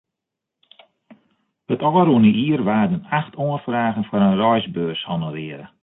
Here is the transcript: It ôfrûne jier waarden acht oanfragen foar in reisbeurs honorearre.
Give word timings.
It 1.73 1.85
ôfrûne 1.87 2.31
jier 2.37 2.61
waarden 2.67 3.03
acht 3.19 3.33
oanfragen 3.43 4.07
foar 4.09 4.25
in 4.27 4.39
reisbeurs 4.43 5.01
honorearre. 5.09 5.67